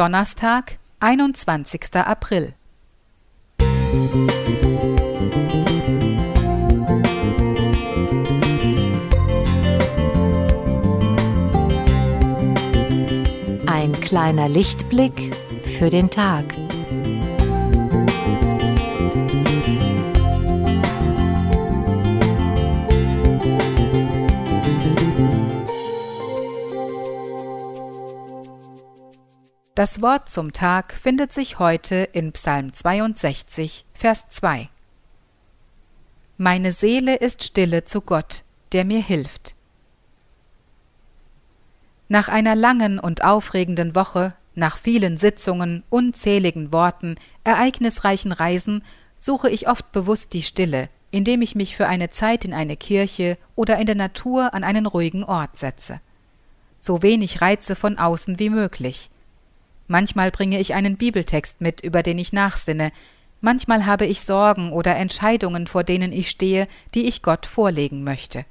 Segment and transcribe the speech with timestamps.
[0.00, 1.94] Donnerstag, 21.
[1.96, 2.54] April.
[13.66, 16.46] Ein kleiner Lichtblick für den Tag.
[29.80, 34.68] Das Wort zum Tag findet sich heute in Psalm 62, Vers 2.
[36.36, 39.54] Meine Seele ist stille zu Gott, der mir hilft.
[42.08, 48.84] Nach einer langen und aufregenden Woche, nach vielen Sitzungen, unzähligen Worten, ereignisreichen Reisen,
[49.18, 53.38] suche ich oft bewusst die Stille, indem ich mich für eine Zeit in eine Kirche
[53.54, 56.02] oder in der Natur an einen ruhigen Ort setze.
[56.80, 59.08] So wenig Reize von außen wie möglich–
[59.90, 62.92] Manchmal bringe ich einen Bibeltext mit, über den ich nachsinne,
[63.40, 68.44] manchmal habe ich Sorgen oder Entscheidungen, vor denen ich stehe, die ich Gott vorlegen möchte.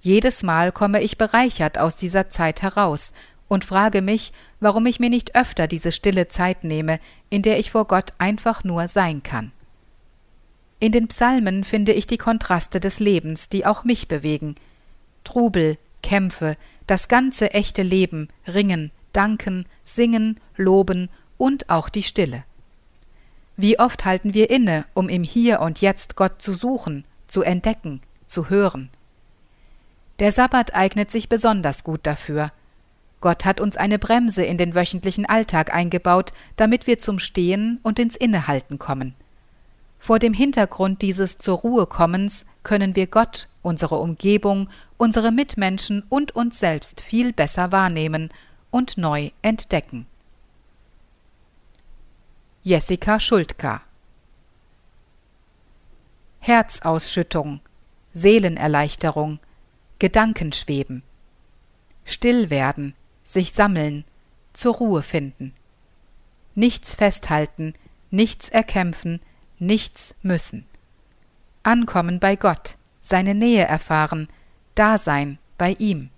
[0.00, 3.12] Jedes Mal komme ich bereichert aus dieser Zeit heraus
[3.46, 6.98] und frage mich, warum ich mir nicht öfter diese stille Zeit nehme,
[7.30, 9.52] in der ich vor Gott einfach nur sein kann.
[10.80, 14.56] In den Psalmen finde ich die Kontraste des Lebens, die auch mich bewegen.
[15.22, 16.56] Trubel, Kämpfe,
[16.88, 22.44] das ganze echte Leben, Ringen, danken, singen, loben und auch die Stille.
[23.56, 28.00] Wie oft halten wir inne, um im Hier und Jetzt Gott zu suchen, zu entdecken,
[28.26, 28.90] zu hören.
[30.18, 32.52] Der Sabbat eignet sich besonders gut dafür.
[33.20, 37.98] Gott hat uns eine Bremse in den wöchentlichen Alltag eingebaut, damit wir zum Stehen und
[37.98, 39.14] ins Innehalten kommen.
[39.98, 46.34] Vor dem Hintergrund dieses zur Ruhe kommens können wir Gott, unsere Umgebung, unsere Mitmenschen und
[46.34, 48.30] uns selbst viel besser wahrnehmen
[48.72, 50.06] und neu entdecken.
[52.64, 53.82] Jessica Schuldka
[56.40, 57.60] Herzausschüttung,
[58.14, 59.38] Seelenerleichterung,
[60.00, 61.04] Gedankenschweben,
[62.04, 64.04] still werden, sich sammeln,
[64.52, 65.54] zur Ruhe finden,
[66.56, 67.74] nichts festhalten,
[68.10, 69.20] nichts erkämpfen,
[69.60, 70.66] nichts müssen,
[71.62, 74.26] ankommen bei Gott, seine Nähe erfahren,
[74.74, 76.10] Dasein bei ihm,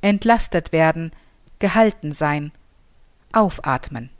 [0.00, 1.10] entlastet werden,
[1.58, 2.52] gehalten sein,
[3.32, 4.10] aufatmen.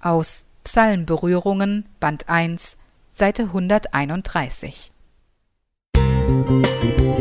[0.00, 2.76] Aus Psalmberührungen, Band 1,
[3.10, 4.92] Seite 131.
[5.96, 7.11] Musik